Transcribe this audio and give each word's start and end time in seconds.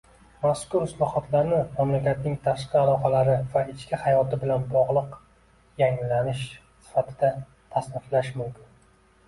Mazkur 0.43 0.85
islohotlarni 0.85 1.59
mamlakatning 1.75 2.37
tashqi 2.47 2.79
aloqalari 2.79 3.35
va 3.57 3.63
ichki 3.75 4.01
hayoti 4.07 4.41
bilan 4.45 4.67
bogʻliq 4.73 5.15
yangilanish 5.85 6.45
sifatida 6.89 7.33
tasniflash 7.77 8.37
mumkin. 8.43 8.71